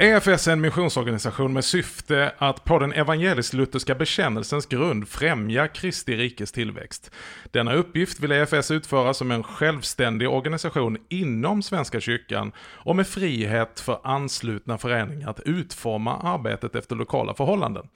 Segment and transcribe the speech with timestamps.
[0.00, 6.52] EFS är en missionsorganisation med syfte att på den evangelisk-lutherska bekännelsens grund främja Kristi rikes
[6.52, 7.10] tillväxt.
[7.50, 13.80] Denna uppgift vill EFS utföra som en självständig organisation inom Svenska kyrkan och med frihet
[13.80, 17.88] för anslutna föreningar att utforma arbetet efter lokala förhållanden.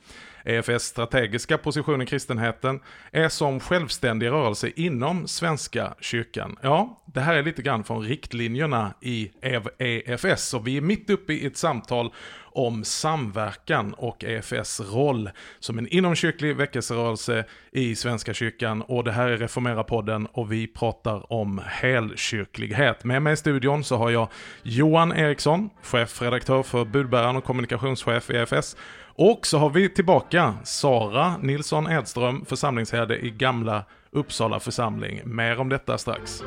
[0.44, 6.56] EFS strategiska position i kristenheten är som självständig rörelse inom Svenska kyrkan.
[6.62, 9.30] Ja, det här är lite grann från riktlinjerna i
[9.78, 12.12] EFS och vi är mitt uppe i ett samtal
[12.54, 19.28] om samverkan och EFS roll som en inomkyrklig väckelserörelse i Svenska kyrkan och det här
[19.28, 23.04] är Reformera-podden och vi pratar om helkyrklighet.
[23.04, 24.28] Med mig i studion så har jag
[24.62, 28.76] Johan Eriksson, chefredaktör för Budbäraren och kommunikationschef i EFS
[29.14, 35.20] och så har vi tillbaka Sara Nilsson Edström, församlingsherde i Gamla Uppsala församling.
[35.24, 36.42] Mer om detta strax.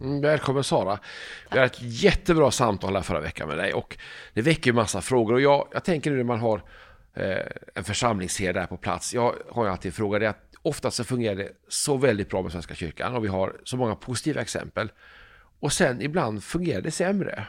[0.00, 0.98] Mm, välkommen Sara.
[1.50, 3.96] Vi hade ett jättebra samtal här förra veckan med dig och
[4.34, 6.62] det väcker ju massa frågor och jag, jag tänker nu när man har
[7.14, 7.36] eh,
[7.74, 9.14] en församlingsherde här på plats.
[9.14, 12.52] Jag har ju alltid frågat det att ofta så fungerar det så väldigt bra med
[12.52, 14.90] Svenska kyrkan och vi har så många positiva exempel.
[15.60, 17.46] Och sen ibland fungerar det sämre.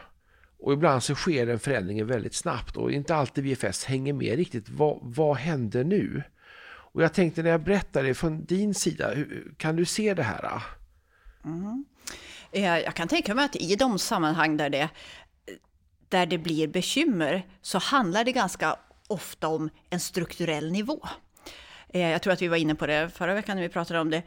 [0.60, 4.70] Och ibland så sker en förändring väldigt snabbt och inte alltid VFS hänger med riktigt.
[4.70, 6.24] Vad, vad händer nu?
[6.94, 9.14] Och jag tänkte när jag berättar det från din sida,
[9.58, 10.62] kan du se det här?
[11.46, 11.86] Mm.
[12.52, 14.90] Eh, jag kan tänka mig att i de sammanhang där det,
[16.10, 18.76] där det blir bekymmer så handlar det ganska
[19.08, 21.08] ofta om en strukturell nivå.
[21.90, 24.10] Eh, jag tror att vi var inne på det förra veckan när vi pratade om
[24.10, 24.24] det.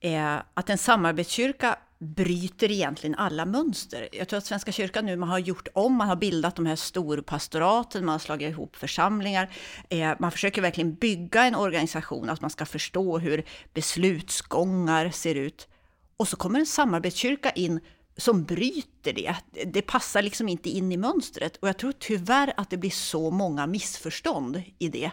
[0.00, 4.08] Eh, att en samarbetskyrka bryter egentligen alla mönster.
[4.12, 6.76] Jag tror att Svenska kyrkan nu man har gjort om, man har bildat de här
[6.76, 9.50] storpastoraten, man har slagit ihop församlingar.
[9.88, 15.68] Eh, man försöker verkligen bygga en organisation, att man ska förstå hur beslutsgångar ser ut.
[16.16, 17.80] Och så kommer en samarbetskyrka in
[18.16, 19.34] som bryter det.
[19.66, 21.56] Det passar liksom inte in i mönstret.
[21.56, 25.10] Och jag tror tyvärr att det blir så många missförstånd i det.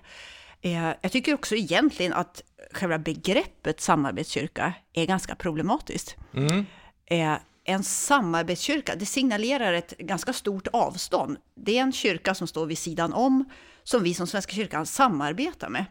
[0.61, 6.15] Eh, jag tycker också egentligen att själva begreppet samarbetskyrka är ganska problematiskt.
[6.33, 6.65] Mm.
[7.05, 11.37] Eh, en samarbetskyrka, det signalerar ett ganska stort avstånd.
[11.55, 13.49] Det är en kyrka som står vid sidan om,
[13.83, 15.85] som vi som Svenska kyrkan samarbetar med.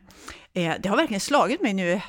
[0.53, 2.01] Eh, det har verkligen slagit mig nu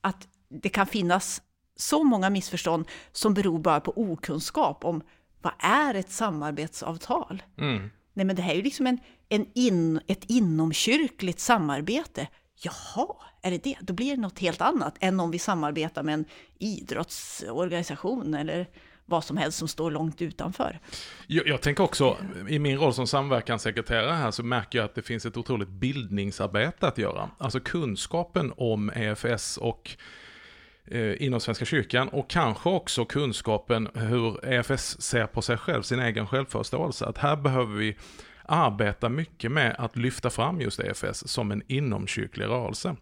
[0.00, 1.42] att det kan finnas
[1.76, 5.02] så många missförstånd som beror bara på okunskap om
[5.42, 7.42] vad är ett samarbetsavtal?
[7.58, 7.90] Mm.
[8.14, 8.98] Nej, men det här är ju liksom en,
[9.28, 12.26] en in, ett inomkyrkligt samarbete.
[12.62, 13.06] Jaha,
[13.42, 13.76] är det det?
[13.80, 16.24] Då blir det något helt annat än om vi samarbetar med en
[16.58, 18.66] idrottsorganisation eller
[19.08, 20.78] vad som helst som står långt utanför.
[21.26, 22.16] Jag, jag tänker också,
[22.48, 26.88] i min roll som samverkanssekreterare här så märker jag att det finns ett otroligt bildningsarbete
[26.88, 27.30] att göra.
[27.38, 29.90] Alltså kunskapen om EFS och
[30.86, 36.00] eh, inom Svenska kyrkan och kanske också kunskapen hur EFS ser på sig själv, sin
[36.00, 37.06] egen självförståelse.
[37.06, 37.96] Att här behöver vi
[38.48, 42.96] arbetar mycket med att lyfta fram just EFS som en inomkyrklig rörelse.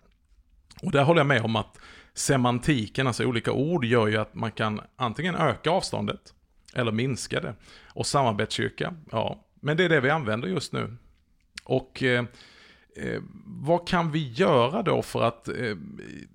[0.82, 1.78] Och där håller jag med om att
[2.14, 6.34] semantiken, alltså olika ord, gör ju att man kan antingen öka avståndet
[6.74, 7.54] eller minska det.
[7.86, 10.96] Och samarbetskyrka, ja, men det är det vi använder just nu.
[11.64, 12.24] Och eh,
[12.96, 15.76] eh, vad kan vi göra då för att eh,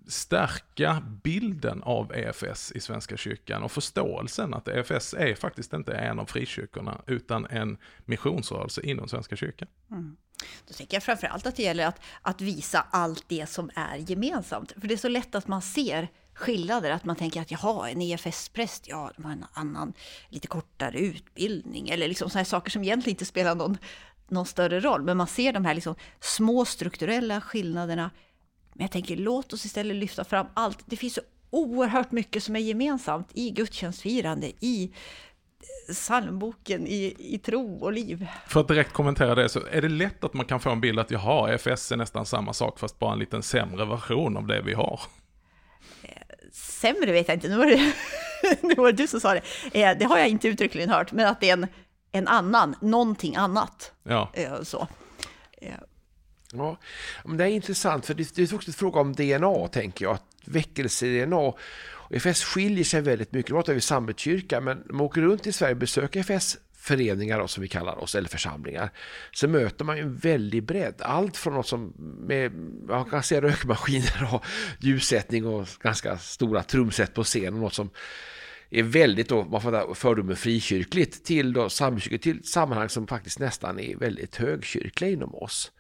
[0.07, 6.19] stärka bilden av EFS i Svenska kyrkan och förståelsen att EFS är faktiskt inte en
[6.19, 9.67] av frikyrkorna utan en missionsrörelse inom Svenska kyrkan?
[9.91, 10.17] Mm.
[10.67, 14.71] Då tänker jag framförallt att det gäller att, att visa allt det som är gemensamt.
[14.71, 18.01] För det är så lätt att man ser skillnader, att man tänker att jaha, en
[18.01, 19.93] EFS-präst, ja, de har en annan,
[20.29, 23.77] lite kortare utbildning, eller liksom sådana saker som egentligen inte spelar någon,
[24.31, 25.01] någon större roll.
[25.01, 28.11] Men man ser de här liksom små strukturella skillnaderna.
[28.73, 30.79] Men jag tänker, låt oss istället lyfta fram allt.
[30.85, 34.91] Det finns så oerhört mycket som är gemensamt i gudstjänstfirande, i
[35.87, 38.27] psalmboken i, i tro och liv.
[38.47, 40.99] För att direkt kommentera det, så är det lätt att man kan få en bild
[40.99, 44.61] att jaha, FS är nästan samma sak fast bara en liten sämre version av det
[44.61, 44.99] vi har.
[46.03, 46.11] Eh,
[46.51, 47.93] sämre vet jag inte, nu var det,
[48.61, 49.41] nu var det du som sa det.
[49.81, 51.67] Eh, det har jag inte uttryckligen hört, men att det är en,
[52.11, 53.91] en annan, någonting annat.
[54.03, 54.31] Ja.
[54.33, 54.87] Eh, så.
[56.53, 56.77] Ja,
[57.25, 60.17] men det är intressant för det är också en fråga om DNA tänker jag.
[60.45, 61.53] Väckelse-DNA
[62.09, 63.49] FS skiljer sig väldigt mycket.
[63.49, 67.47] Nu pratar vi samvetskyrka, men om man åker runt i Sverige och besöker FS föreningar
[67.47, 68.89] som vi kallar oss, eller församlingar,
[69.31, 70.95] så möter man ju en väldig bredd.
[70.99, 71.93] Allt från något som
[72.27, 72.51] med,
[72.87, 74.45] man kan se rökmaskiner och
[74.79, 77.89] ljussättning och ganska stora trumset på scenen, något som
[78.71, 81.69] är väldigt, då, man får fördomen frikyrkligt, till, då,
[82.21, 85.71] till sammanhang som faktiskt nästan är väldigt högkyrkliga inom oss.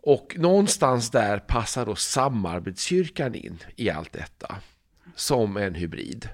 [0.00, 4.56] Och någonstans där passar då samarbetskyrkan in i allt detta
[5.14, 6.28] som en hybrid.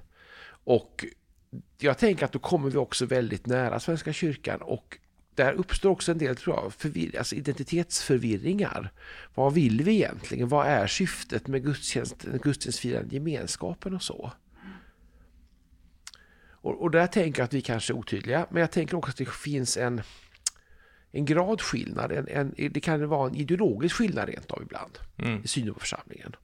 [0.65, 1.05] Och
[1.79, 4.99] jag tänker att då kommer vi också väldigt nära Svenska kyrkan och
[5.35, 8.93] där uppstår också en del tror jag, förvir alltså identitetsförvirringar.
[9.35, 10.49] Vad vill vi egentligen?
[10.49, 14.33] Vad är syftet med gudstjänst, gudstjänstfirande gemenskapen och så?
[16.69, 19.17] Och, och där tänker jag att vi kanske är otydliga, men jag tänker också att
[19.17, 20.03] det finns en,
[21.13, 25.41] en gradskillnad, en, en, det kan vara en ideologisk skillnad rent av ibland mm.
[25.45, 26.37] i synen på församlingen.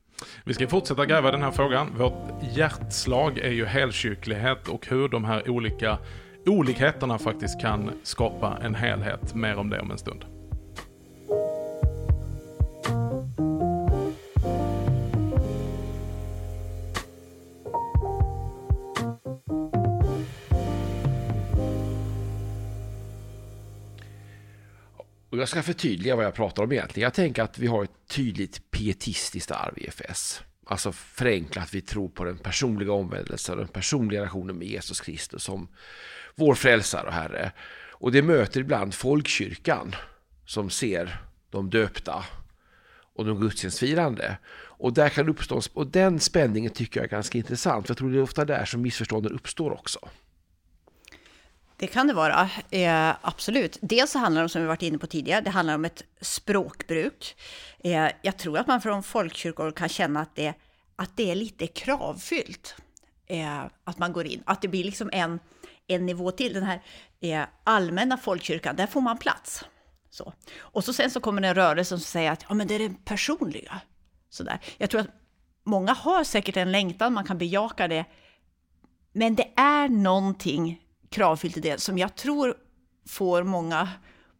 [0.44, 1.98] Vi ska fortsätta gräva den här frågan.
[1.98, 5.98] Vårt hjärtslag är ju helkyrklighet och hur de här olika
[6.46, 9.34] olikheterna faktiskt kan skapa en helhet.
[9.34, 10.24] Mer om det om en stund.
[25.34, 27.04] Och jag ska förtydliga vad jag pratar om egentligen.
[27.04, 30.42] Jag tänker att vi har ett tydligt pietistiskt arv i FS.
[30.66, 35.68] Alltså förenklat, vi tror på den personliga omvändelsen, den personliga relationen med Jesus Kristus som
[36.34, 37.52] vår frälsare och Herre.
[37.90, 39.94] Och det möter ibland folkkyrkan
[40.46, 41.20] som ser
[41.50, 42.24] de döpta
[43.14, 44.36] och de gudstjänstfirande.
[44.54, 48.10] Och där kan uppstå, och den spänningen tycker jag är ganska intressant, för jag tror
[48.10, 50.08] det är ofta där som missförstånden uppstår också.
[51.84, 53.78] Det kan det vara, eh, absolut.
[53.80, 56.02] Dels så handlar det om, som vi varit inne på tidigare, det handlar om ett
[56.20, 57.36] språkbruk.
[57.78, 60.54] Eh, jag tror att man från folkkyrkor kan känna att det,
[60.96, 62.74] att det är lite kravfyllt.
[63.26, 65.40] Eh, att man går in, att det blir liksom en,
[65.86, 66.52] en nivå till.
[66.52, 66.82] Den här
[67.20, 69.64] eh, allmänna folkkyrkan, där får man plats.
[70.10, 70.32] Så.
[70.58, 72.78] Och så sen så kommer det en rörelse som säger att ja, men det är
[72.88, 73.80] det personliga.
[74.30, 74.58] Så där.
[74.78, 75.10] Jag tror att
[75.64, 78.04] många har säkert en längtan, man kan bejaka det.
[79.12, 80.80] Men det är någonting
[81.14, 82.56] kravfyllt i det som jag tror
[83.06, 83.88] får många,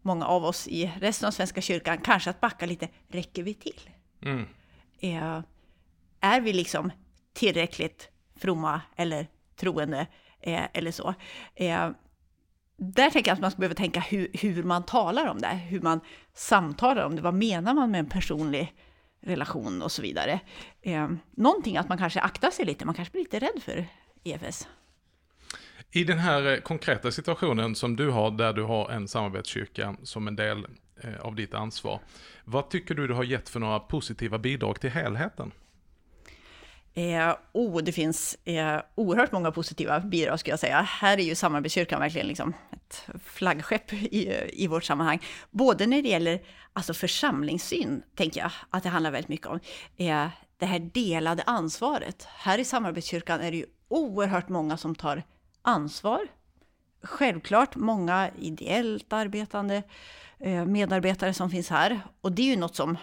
[0.02, 2.88] många av oss i resten av Svenska kyrkan kanske att backa lite.
[3.08, 3.90] Räcker vi till?
[4.22, 4.46] Mm.
[5.00, 5.42] Eh,
[6.20, 6.92] är vi liksom
[7.32, 9.26] tillräckligt fromma eller
[9.56, 10.06] troende
[10.40, 11.14] eh, eller så?
[11.54, 11.90] Eh,
[12.76, 16.00] där tänker jag att man behöver tänka hur, hur man talar om det, hur man
[16.34, 17.22] samtalar om det.
[17.22, 18.74] Vad menar man med en personlig
[19.20, 20.40] relation och så vidare?
[20.82, 23.86] Eh, någonting att man kanske aktar sig lite, man kanske blir lite rädd för
[24.24, 24.68] EFS.
[25.96, 30.28] I den här eh, konkreta situationen som du har, där du har en samarbetskyrka som
[30.28, 30.66] en del
[31.00, 32.00] eh, av ditt ansvar.
[32.44, 35.52] Vad tycker du du har gett för några positiva bidrag till helheten?
[36.94, 40.80] Eh, oh, det finns eh, oerhört många positiva bidrag skulle jag säga.
[40.80, 45.22] Här är ju samarbetskyrkan verkligen liksom ett flaggskepp i, i vårt sammanhang.
[45.50, 46.42] Både när det gäller
[46.72, 49.60] alltså församlingssyn, tänker jag, att det handlar väldigt mycket om.
[49.96, 50.26] Eh,
[50.58, 52.24] det här delade ansvaret.
[52.24, 55.22] Här i samarbetskyrkan är det ju oerhört många som tar
[55.64, 56.28] ansvar.
[57.02, 59.82] Självklart många ideellt arbetande
[60.38, 62.00] eh, medarbetare som finns här.
[62.20, 62.96] Och det är ju något som,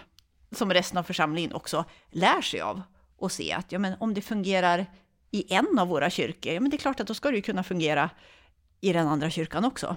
[0.52, 2.82] som resten av församlingen också lär sig av
[3.16, 4.86] och se att ja, men om det fungerar
[5.30, 7.42] i en av våra kyrkor, ja, men det är klart att då ska det ju
[7.42, 8.10] kunna fungera
[8.80, 9.96] i den andra kyrkan också.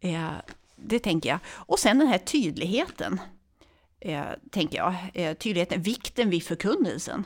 [0.00, 0.30] Eh,
[0.76, 1.38] det tänker jag.
[1.46, 3.20] Och sen den här tydligheten,
[4.00, 4.94] eh, tänker jag.
[5.14, 7.24] Eh, tydligheten, vikten vid förkunnelsen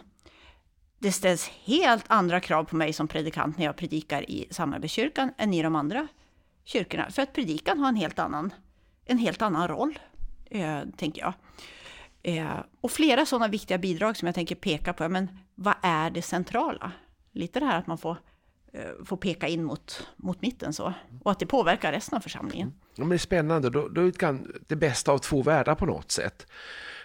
[0.98, 5.54] det ställs helt andra krav på mig som predikant när jag predikar i samarbetskyrkan än
[5.54, 6.08] i de andra
[6.64, 7.10] kyrkorna.
[7.10, 8.54] För att predikan har en helt annan,
[9.04, 9.98] en helt annan roll,
[10.50, 11.32] eh, tänker jag.
[12.22, 15.08] Eh, och flera sådana viktiga bidrag som jag tänker peka på.
[15.08, 16.92] Men vad är det centrala?
[17.32, 18.16] Lite det här att man får,
[18.72, 20.94] eh, får peka in mot, mot mitten så.
[21.22, 22.68] Och att det påverkar resten av församlingen.
[22.68, 22.78] Mm.
[22.94, 23.70] Ja, men det är spännande.
[23.70, 26.46] Då, då kan det bästa av två världar på något sätt.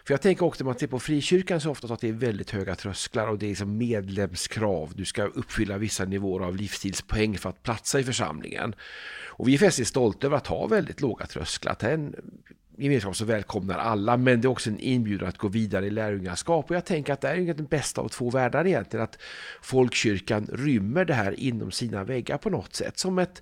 [0.06, 2.52] För jag tänker också när man ser på frikyrkan så ofta att det är väldigt
[2.52, 4.94] höga trösklar och det är liksom medlemskrav.
[4.96, 8.76] Du ska uppfylla vissa nivåer av livsstilspoäng för att platsa i församlingen.
[9.28, 11.72] Och vi är fäst stolta över att ha väldigt låga trösklar.
[11.72, 12.16] Att det är en
[12.78, 16.70] gemenskap som välkomnar alla men det är också en inbjudan att gå vidare i lärjungaskap.
[16.70, 19.04] Och jag tänker att det är den bästa av två världar egentligen.
[19.04, 19.18] Att
[19.62, 22.98] folkkyrkan rymmer det här inom sina väggar på något sätt.
[22.98, 23.42] Som ett,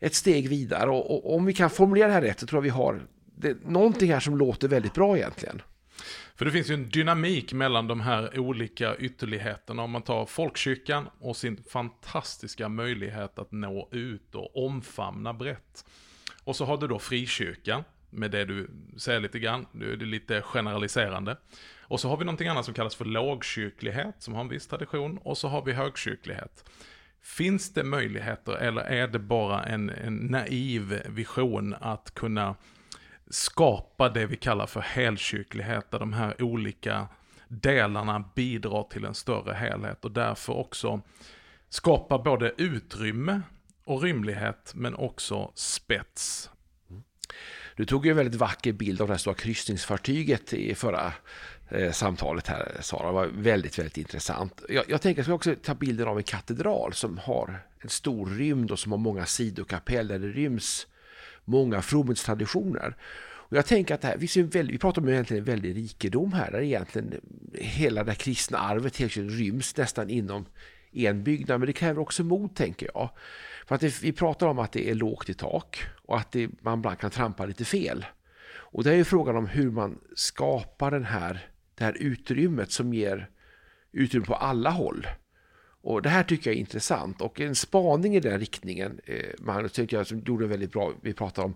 [0.00, 0.90] ett steg vidare.
[0.90, 3.06] Och, och om vi kan formulera det här rätt så tror jag vi har
[3.36, 5.62] det, någonting här som låter väldigt bra egentligen.
[6.36, 9.82] För det finns ju en dynamik mellan de här olika ytterligheterna.
[9.82, 15.84] Om man tar folkkyrkan och sin fantastiska möjlighet att nå ut och omfamna brett.
[16.44, 20.42] Och så har du då frikyrkan, med det du säger lite grann, det är lite
[20.42, 21.36] generaliserande.
[21.80, 25.18] Och så har vi någonting annat som kallas för lågkyrklighet, som har en viss tradition,
[25.18, 26.70] och så har vi högkyrklighet.
[27.22, 32.54] Finns det möjligheter, eller är det bara en, en naiv vision att kunna
[33.30, 37.08] skapa det vi kallar för helkyrklighet, där de här olika
[37.48, 41.00] delarna bidrar till en större helhet och därför också
[41.68, 43.40] skapa både utrymme
[43.84, 46.50] och rymlighet, men också spets.
[47.76, 51.12] Du tog ju en väldigt vacker bild av det här stora kryssningsfartyget i förra
[51.68, 53.06] eh, samtalet här Sara.
[53.06, 54.62] Det var väldigt, väldigt intressant.
[54.68, 57.88] Jag, jag tänker att jag ska också ta bilden av en katedral som har en
[57.88, 60.86] stor rymd och som har många sidokapell där det ryms
[61.44, 62.96] många fromhetstraditioner.
[63.54, 65.76] Och jag tänker att det här, vi, ser väldigt, vi pratar om egentligen en väldig
[65.76, 67.20] rikedom här, där egentligen
[67.54, 70.46] hela det kristna arvet helt ryms nästan inom
[70.92, 73.10] en byggnad, men det kräver också mod tänker jag.
[73.66, 76.50] För att det, vi pratar om att det är lågt i tak och att det,
[76.60, 78.06] man ibland kan trampa lite fel.
[78.74, 82.94] Och det är ju frågan om hur man skapar den här, det här utrymmet som
[82.94, 83.30] ger
[83.92, 85.06] utrymme på alla håll.
[85.84, 89.72] Och Det här tycker jag är intressant och en spaning i den riktningen, eh, Magnus,
[89.72, 91.54] tyckte jag som gjorde väldigt bra, vi pratade om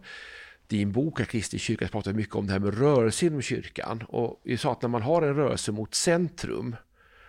[0.67, 4.05] din bok, Kristi kyrka, pratar mycket om det här med rörelse inom kyrkan.
[4.09, 6.77] Och vi sa att när man har en rörelse mot centrum,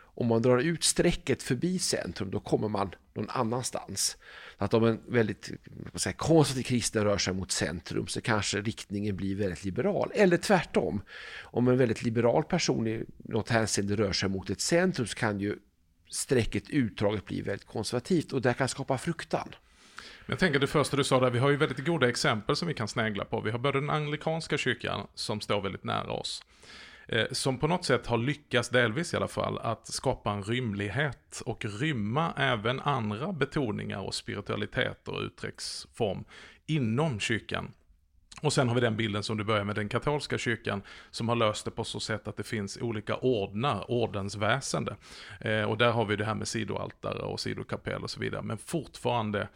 [0.01, 4.18] om man drar ut strecket förbi centrum, då kommer man någon annanstans.
[4.58, 5.51] Att om en väldigt
[5.96, 10.12] säga, konservativ kristen rör sig mot centrum så kanske riktningen blir väldigt liberal.
[10.15, 11.01] Eller tvärtom.
[11.41, 15.39] Om en väldigt liberal person i något hänseende rör sig mot ett centrum så kan
[15.39, 15.56] ju
[16.09, 19.55] strecket utdraget blir väldigt konservativt och det kan skapa fruktan.
[20.25, 22.73] Jag tänker det första du sa där, vi har ju väldigt goda exempel som vi
[22.73, 23.41] kan snägla på.
[23.41, 26.43] Vi har både den anglikanska kyrkan som står väldigt nära oss.
[27.07, 31.41] Eh, som på något sätt har lyckats, delvis i alla fall, att skapa en rymlighet
[31.45, 36.23] och rymma även andra betoningar och spiritualitet och uttrycksform
[36.65, 37.71] inom kyrkan.
[38.41, 40.81] Och sen har vi den bilden som du börjar med, den katolska kyrkan,
[41.12, 44.95] som har löst det på så sätt att det finns olika ordnar, ordensväsende.
[45.41, 48.57] Eh, och där har vi det här med sidoaltare och sidokapell och så vidare, men
[48.57, 49.48] fortfarande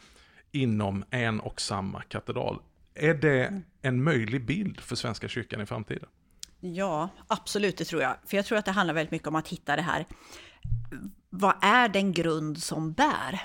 [0.52, 2.60] inom en och samma katedral.
[2.96, 6.10] Är det en möjlig bild för Svenska kyrkan i framtiden?
[6.60, 8.16] Ja, absolut, det tror jag.
[8.26, 10.06] För jag tror att det handlar väldigt mycket om att hitta det här.
[11.30, 13.40] Vad är den grund som bär?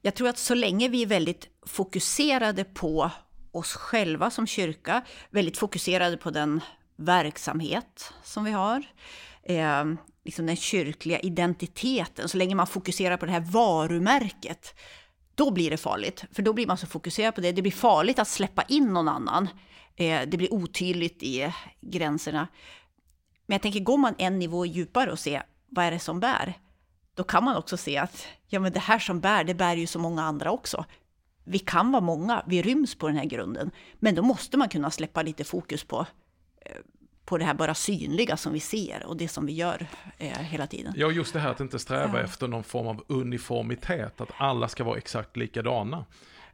[0.00, 3.10] Jag tror att så länge vi är väldigt fokuserade på
[3.52, 6.60] oss själva som kyrka, väldigt fokuserade på den
[6.96, 8.84] verksamhet som vi har,
[9.42, 9.84] eh,
[10.24, 14.74] liksom den kyrkliga identiteten, så länge man fokuserar på det här varumärket,
[15.34, 16.24] då blir det farligt.
[16.32, 17.52] För då blir man så fokuserad på det.
[17.52, 19.48] Det blir farligt att släppa in någon annan.
[19.96, 22.48] Eh, det blir otydligt i gränserna.
[23.46, 26.54] Men jag tänker, går man en nivå djupare och ser vad är det som bär?
[27.14, 29.86] Då kan man också se att ja, men det här som bär, det bär ju
[29.86, 30.84] så många andra också.
[31.44, 33.70] Vi kan vara många, vi ryms på den här grunden.
[33.94, 36.06] Men då måste man kunna släppa lite fokus på
[36.60, 36.76] eh,
[37.24, 39.86] på det här bara synliga som vi ser och det som vi gör
[40.18, 40.92] eh, hela tiden.
[40.96, 42.24] Ja, just det här att inte sträva ja.
[42.24, 46.04] efter någon form av uniformitet, att alla ska vara exakt likadana.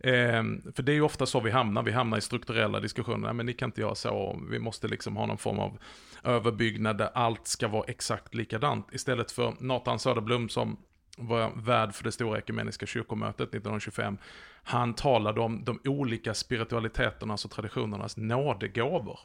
[0.00, 0.42] Eh,
[0.74, 3.52] för det är ju ofta så vi hamnar, vi hamnar i strukturella diskussioner, men ni
[3.52, 5.78] kan inte göra så, vi måste liksom ha någon form av
[6.24, 8.88] överbyggnad där allt ska vara exakt likadant.
[8.92, 10.76] Istället för Nathan Söderblom som
[11.18, 14.18] var värd för det stora ekumeniska kyrkomötet 1925.
[14.62, 19.18] Han talade om de olika spiritualiteternas och traditionernas nådegåvor.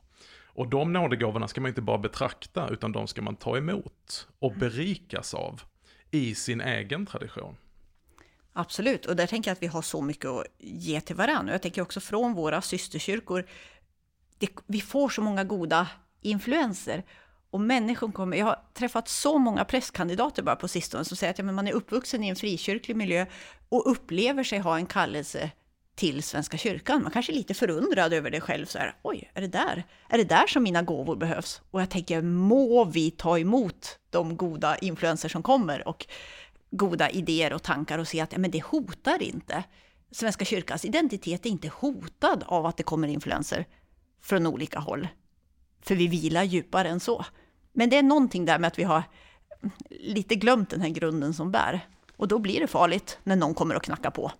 [0.55, 4.53] Och de nådegåvorna ska man inte bara betrakta, utan de ska man ta emot och
[4.55, 5.62] berikas av
[6.12, 7.57] i sin egen tradition.
[8.53, 11.53] Absolut, och där tänker jag att vi har så mycket att ge till varandra.
[11.53, 13.45] Jag tänker också från våra systerkyrkor,
[14.38, 15.88] det, vi får så många goda
[16.21, 17.03] influenser.
[17.53, 21.38] Och människor kommer, jag har träffat så många prästkandidater bara på sistone som säger att
[21.38, 23.25] ja, men man är uppvuxen i en frikyrklig miljö
[23.69, 25.51] och upplever sig ha en kallelse
[25.95, 27.03] till Svenska kyrkan.
[27.03, 28.65] Man kanske är lite förundrad över det själv.
[28.65, 29.83] Så här, Oj, är det där?
[30.10, 31.62] Är det där som mina gåvor behövs?
[31.72, 36.05] Och jag tänker, må vi ta emot de goda influenser som kommer och
[36.72, 39.63] goda idéer och tankar och se att ja, men det hotar inte.
[40.12, 43.65] Svenska kyrkans identitet är inte hotad av att det kommer influenser
[44.22, 45.07] från olika håll.
[45.81, 47.25] För vi vilar djupare än så.
[47.73, 49.03] Men det är någonting där med att vi har
[49.89, 51.87] lite glömt den här grunden som bär.
[52.17, 54.31] Och då blir det farligt när någon kommer och knackar på.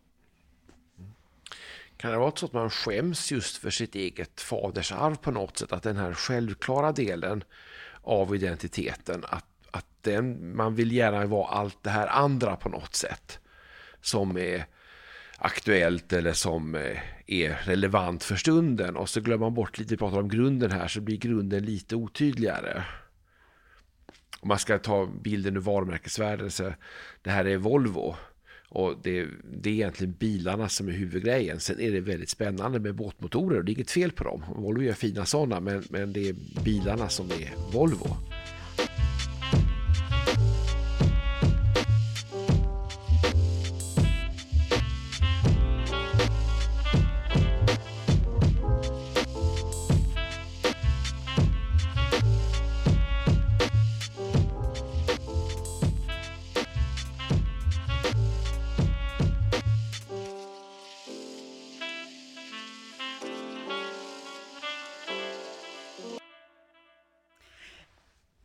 [1.98, 5.72] Kan det vara så att man skäms just för sitt eget fadersarv på något sätt?
[5.72, 7.44] Att den här självklara delen
[8.02, 12.96] av identiteten, att, att den, man vill gärna vara allt det här andra på något
[12.96, 13.40] sätt.
[14.02, 14.66] Som är
[15.38, 18.96] aktuellt eller som eh, är relevant för stunden.
[18.96, 21.96] Och så glömmer man bort lite, vi pratar om grunden här, så blir grunden lite
[21.96, 22.84] otydligare.
[24.44, 26.74] Om man ska ta bilden ur varumärkesvärlden, så
[27.22, 28.16] det här är Volvo.
[28.70, 29.28] Och det,
[29.62, 31.60] det, är egentligen bilarna som är huvudgrejen.
[31.60, 34.44] Sen är det väldigt spännande med båtmotorer och det är inget fel på dem.
[34.56, 38.08] Volvo gör fina sådana men, men det är bilarna som är Volvo.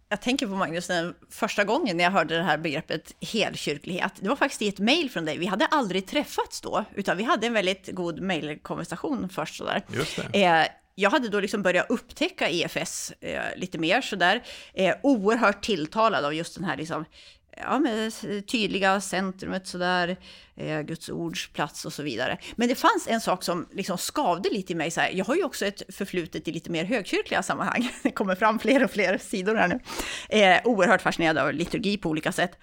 [0.08, 4.28] Jag tänker på Magnus, den första gången när jag hörde det här begreppet helkyrklighet, det
[4.28, 5.38] var faktiskt i ett mejl från dig.
[5.38, 9.56] Vi hade aldrig träffats då, utan vi hade en väldigt god mejlkonversation först.
[9.56, 9.84] Sådär.
[9.88, 10.18] Just.
[10.32, 14.42] Eh, jag hade då liksom börjat upptäcka EFS eh, lite mer sådär.
[14.74, 17.04] Eh, oerhört tilltalad av just den här liksom,
[17.60, 18.12] ja, med
[18.46, 20.16] tydliga centrumet sådär,
[20.56, 22.38] eh, Guds ords plats och så vidare.
[22.56, 24.90] Men det fanns en sak som liksom skavde lite i mig.
[24.90, 25.10] Så här.
[25.10, 27.90] Jag har ju också ett förflutet i lite mer högkyrkliga sammanhang.
[28.02, 29.80] Det kommer fram fler och fler sidor här nu.
[30.28, 32.58] Eh, oerhört fascinerad av liturgi på olika sätt.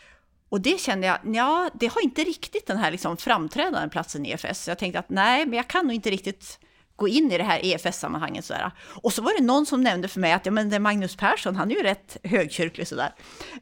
[0.50, 4.32] Och det kände jag, ja, det har inte riktigt den här liksom framträdande platsen i
[4.32, 4.68] EFS.
[4.68, 6.60] Jag tänkte att nej, men jag kan nog inte riktigt
[6.96, 8.46] gå in i det här EFS-sammanhanget.
[8.46, 8.72] Sådär.
[9.04, 11.16] Och så var det någon som nämnde för mig att ja, men det är Magnus
[11.16, 13.14] Persson, han är ju rätt högkyrklig sådär.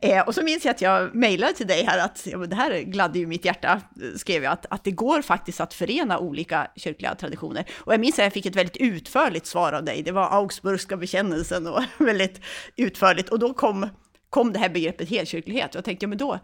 [0.02, 2.56] Eh, och så minns jag att jag mejlade till dig här att ja, men det
[2.56, 3.82] här gladde ju mitt hjärta,
[4.18, 7.66] skrev jag, att, att det går faktiskt att förena olika kyrkliga traditioner.
[7.74, 10.98] Och jag minns att jag fick ett väldigt utförligt svar av dig, det var Augsburgska
[10.98, 12.42] bekännelsen och väldigt
[12.76, 13.30] utförligt.
[13.30, 13.90] Och då kom,
[14.30, 16.40] kom det här begreppet helkyrklighet och jag tänkte, ja men då,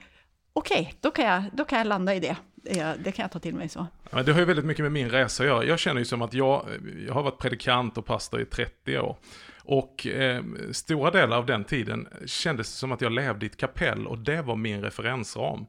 [0.54, 2.36] okej, okay, då, kan jag, då kan jag landa i det.
[2.64, 3.88] Det kan jag ta till mig så.
[4.12, 5.66] Ja, det har ju väldigt mycket med min resa att göra.
[5.66, 6.66] Jag känner ju som att jag,
[7.08, 9.18] jag har varit predikant och pastor i 30 år.
[9.64, 13.58] Och eh, stora delar av den tiden kändes det som att jag levde i ett
[13.58, 15.66] kapell och det var min referensram.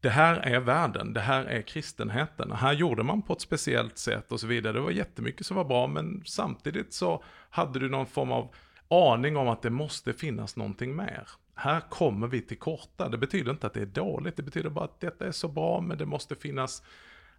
[0.00, 2.52] Det här är världen, det här är kristenheten.
[2.52, 4.72] Här gjorde man på ett speciellt sätt och så vidare.
[4.72, 8.54] Det var jättemycket som var bra men samtidigt så hade du någon form av
[8.88, 13.08] aning om att det måste finnas någonting mer här kommer vi till korta.
[13.08, 15.80] Det betyder inte att det är dåligt, det betyder bara att detta är så bra,
[15.80, 16.82] men det måste finnas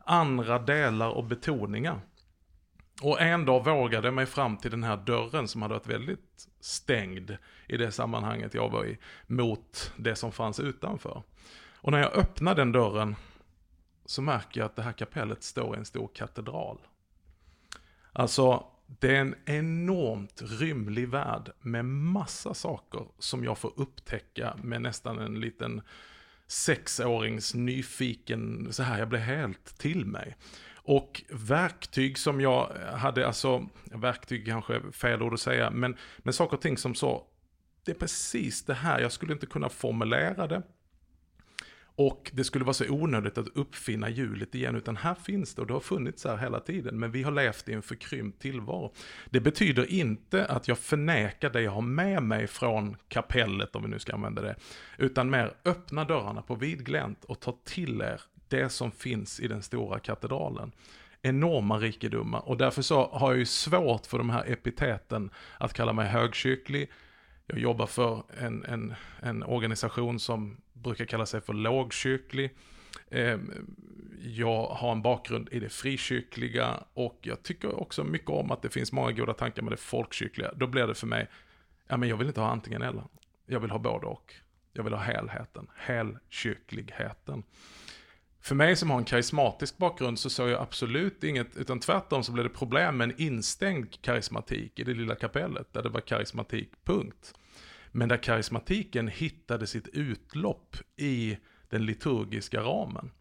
[0.06, 2.00] andra delar och betoningar.
[3.02, 6.48] Och en dag vågade jag mig fram till den här dörren som hade varit väldigt
[6.60, 8.98] stängd i det sammanhanget jag var i,
[9.28, 11.24] mot det som fanns utanför.
[11.76, 13.16] Och när jag öppnar den dörren
[14.06, 16.78] så märker jag att det här kapellet står i en stor katedral.
[18.14, 24.82] Alltså, det är en enormt rymlig värld med massa saker som jag får upptäcka med
[24.82, 25.82] nästan en liten
[26.48, 30.36] sexårings nyfiken, så här, jag blev helt till mig.
[30.74, 36.34] Och verktyg som jag hade, alltså, verktyg kanske är fel ord att säga, men, men
[36.34, 37.24] saker och ting som så,
[37.86, 40.62] det är precis det här, jag skulle inte kunna formulera det,
[41.98, 45.68] och det skulle vara så onödigt att uppfinna hjulet igen, utan här finns det och
[45.68, 48.94] det har funnits här hela tiden, men vi har levt i en förkrympt tillvaro.
[49.30, 53.90] Det betyder inte att jag förnekar det jag har med mig från kapellet, om vi
[53.90, 54.56] nu ska använda det,
[54.98, 59.48] utan mer öppna dörrarna på vid glänt och ta till er det som finns i
[59.48, 60.72] den stora katedralen
[61.22, 65.94] enorma rikedomar och därför så har jag ju svårt för de här epiteten att kalla
[65.94, 66.92] mig högkyrklig.
[67.48, 72.56] Jag jobbar för en, en, en organisation som brukar kalla sig för lågkyrklig.
[73.12, 73.52] Ehm,
[74.24, 78.70] jag har en bakgrund i det frikyrkliga och jag tycker också mycket om att det
[78.70, 80.54] finns många goda tankar med det folkkyrkliga.
[80.56, 81.28] Då blir det för mig,
[81.88, 83.04] ja men jag vill inte ha antingen eller.
[83.46, 84.34] Jag vill ha både och.
[84.74, 87.44] Jag vill ha helheten, helkyrkligheten.
[88.42, 92.32] För mig som har en karismatisk bakgrund så såg jag absolut inget, utan tvärtom så
[92.32, 96.72] blev det problem med en instängd karismatik i det lilla kapellet, där det var karismatik,
[96.84, 97.34] punkt.
[97.92, 101.38] Men där karismatiken hittade sitt utlopp i
[101.70, 103.12] den liturgiska ramen.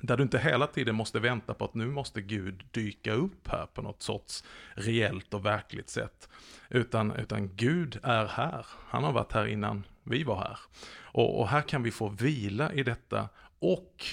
[0.00, 3.66] Där du inte hela tiden måste vänta på att nu måste Gud dyka upp här
[3.66, 6.28] på något sorts reellt och verkligt sätt.
[6.68, 8.66] Utan, utan Gud är här.
[8.88, 10.58] Han har varit här innan vi var här.
[10.96, 13.28] Och, och här kan vi få vila i detta.
[13.58, 14.04] Och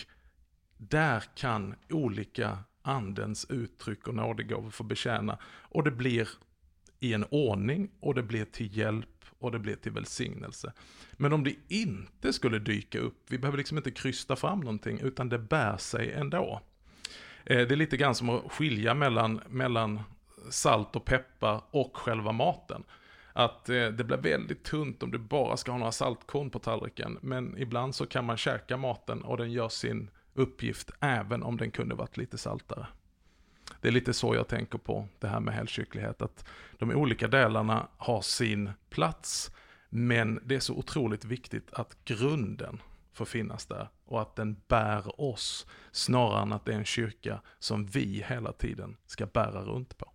[0.77, 5.37] där kan olika andens uttryck och nådegåvor få betjäna.
[5.43, 6.29] Och det blir
[6.99, 9.07] i en ordning och det blir till hjälp
[9.41, 10.73] och det blir till välsignelse.
[11.11, 15.29] Men om det inte skulle dyka upp, vi behöver liksom inte krysta fram någonting, utan
[15.29, 16.61] det bär sig ändå.
[17.45, 19.99] Eh, det är lite grann som att skilja mellan, mellan
[20.49, 22.83] salt och peppar och själva maten.
[23.33, 27.17] Att eh, det blir väldigt tunt om du bara ska ha några saltkorn på tallriken,
[27.21, 31.71] men ibland så kan man käka maten och den gör sin uppgift även om den
[31.71, 32.87] kunde varit lite saltare.
[33.81, 36.45] Det är lite så jag tänker på det här med helkyrklighet, att
[36.79, 39.51] de olika delarna har sin plats,
[39.89, 42.81] men det är så otroligt viktigt att grunden
[43.13, 47.41] får finnas där och att den bär oss, snarare än att det är en kyrka
[47.59, 50.11] som vi hela tiden ska bära runt på.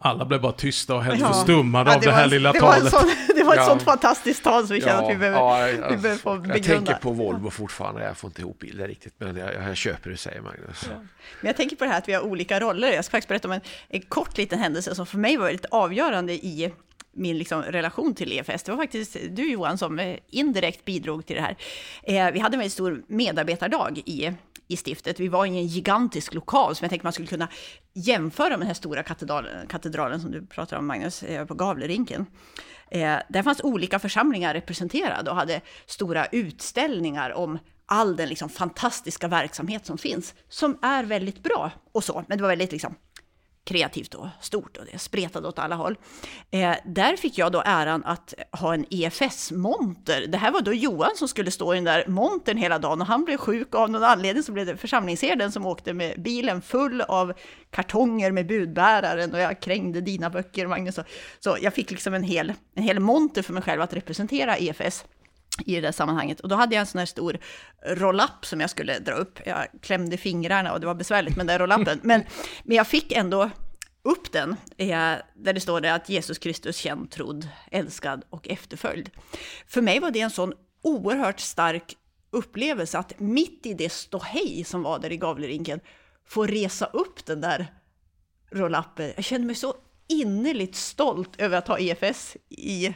[0.00, 1.32] Alla blev bara tysta och helt ja.
[1.32, 2.92] förstummade ja, av det, det här lilla det talet.
[2.92, 3.66] Var sån, det var ett ja.
[3.66, 6.56] sånt fantastiskt tal så vi känner att vi behöver, ja, jag, vi behöver få begrunda.
[6.56, 10.04] Jag tänker på Volvo fortfarande, jag får inte ihop bilden riktigt, men jag, jag köper
[10.04, 10.88] det du säger Magnus.
[11.40, 12.92] Men jag tänker på det här att vi har olika roller.
[12.92, 15.68] Jag ska faktiskt berätta om en, en kort liten händelse som för mig var lite
[15.70, 16.72] avgörande i
[17.18, 18.62] min liksom relation till EFS.
[18.62, 21.56] Det var faktiskt du Johan som eh, indirekt bidrog till det här.
[22.02, 24.32] Eh, vi hade en väldigt stor medarbetardag i,
[24.68, 25.20] i stiftet.
[25.20, 27.48] Vi var i en gigantisk lokal som jag tänkte man skulle kunna
[27.94, 32.26] jämföra med den här stora katedralen, katedralen som du pratar om Magnus, eh, på Gavlerinken.
[32.90, 39.28] Eh, där fanns olika församlingar representerade och hade stora utställningar om all den liksom fantastiska
[39.28, 42.94] verksamhet som finns, som är väldigt bra och så, men det var väldigt liksom
[43.68, 45.96] kreativt och stort och det spretade åt alla håll.
[46.50, 50.26] Eh, där fick jag då äran att ha en EFS-monter.
[50.28, 53.06] Det här var då Johan som skulle stå i den där montern hela dagen och
[53.06, 56.62] han blev sjuk och av någon anledning så blev det församlingsherden som åkte med bilen
[56.62, 57.32] full av
[57.70, 60.98] kartonger med budbäraren och jag krängde dina böcker Magnus.
[61.40, 65.04] Så jag fick liksom en hel, en hel monter för mig själv att representera EFS
[65.66, 66.40] i det där sammanhanget.
[66.40, 67.38] Och då hade jag en sån här stor
[67.86, 69.38] roll-up som jag skulle dra upp.
[69.46, 72.00] Jag klämde fingrarna och det var besvärligt med den där roll-upen.
[72.02, 72.22] Men,
[72.62, 73.50] men jag fick ändå
[74.02, 79.10] upp den, eh, där det står det att Jesus Kristus känd, trodd, älskad och efterföljd.
[79.66, 81.96] För mig var det en sån oerhört stark
[82.30, 85.80] upplevelse att mitt i det ståhej som var där i Gavlerinken
[86.28, 87.66] få resa upp den där
[88.50, 89.12] roll-upen.
[89.16, 89.74] Jag kände mig så
[90.08, 92.94] innerligt stolt över att ha EFS i,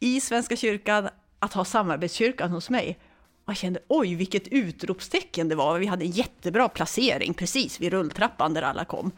[0.00, 2.98] i Svenska kyrkan, att ha samarbetskyrkan hos mig.
[3.44, 5.78] Och jag kände oj, vilket utropstecken det var.
[5.78, 9.10] Vi hade en jättebra placering precis vid rulltrappan där alla kom.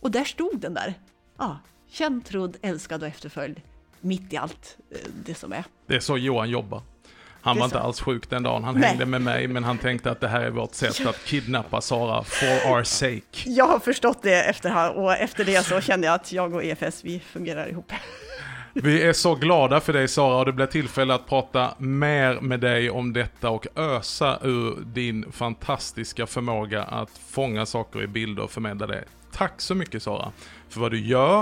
[0.00, 0.94] Och där stod den där.
[1.38, 1.58] Ja,
[1.90, 3.60] känd, trodd, älskad och efterföljd.
[4.00, 5.64] Mitt i allt eh, det som är.
[5.86, 6.82] Det är så Johan jobbar.
[7.46, 8.64] Han var inte alls sjuk den dagen.
[8.64, 8.88] Han Nej.
[8.88, 12.24] hängde med mig, men han tänkte att det här är vårt sätt att kidnappa Sara
[12.24, 13.20] for our sake.
[13.46, 17.04] Jag har förstått det efter, och efter det så kände jag att jag och EFS,
[17.04, 17.92] vi fungerar ihop.
[18.82, 22.60] Vi är så glada för dig Sara och det blir tillfälle att prata mer med
[22.60, 28.50] dig om detta och ösa ur din fantastiska förmåga att fånga saker i bilder och
[28.50, 29.04] förmedla det.
[29.32, 30.32] Tack så mycket Sara
[30.68, 31.40] för vad du gör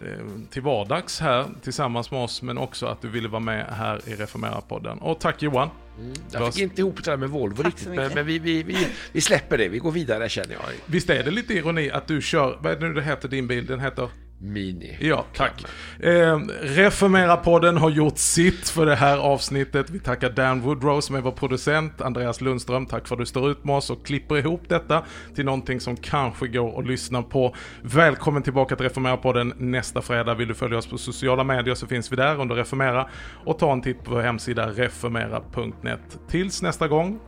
[0.00, 0.06] eh,
[0.50, 4.14] till vardags här tillsammans med oss men också att du ville vara med här i
[4.14, 4.98] Reformera-podden.
[4.98, 5.70] Och tack Johan!
[5.98, 8.62] Mm, jag fick inte ihop det där med Volvo Tack riktigt, men, men vi, vi,
[8.62, 9.68] vi, vi, släpper det.
[9.68, 10.62] Vi går vidare känner jag.
[10.86, 13.46] Visst är det lite ironi att du kör, vad är det nu det heter din
[13.46, 13.66] bil?
[13.66, 14.08] Den heter?
[14.38, 14.96] Mini.
[15.00, 15.64] Ja, tack.
[16.00, 19.90] Eh, Reformera-podden har gjort sitt för det här avsnittet.
[19.90, 23.50] Vi tackar Dan Woodrow som är vår producent, Andreas Lundström, tack för att du står
[23.50, 27.54] ut med oss och klipper ihop detta till någonting som kanske går att lyssna på.
[27.82, 30.34] Välkommen tillbaka till Reformera-podden nästa fredag.
[30.34, 33.08] Vill du följa oss på sociala medier så finns vi där under Reformera
[33.44, 36.18] och ta en titt på vår hemsida reformera.net.
[36.28, 37.18] Tills nästa gång,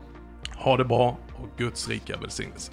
[0.57, 2.73] ha det bra och Guds rika välsignelse.